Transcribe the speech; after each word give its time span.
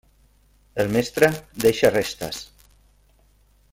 El 0.83 0.89
mestre 0.95 1.29
deixa 1.67 1.93
restes. 1.95 2.43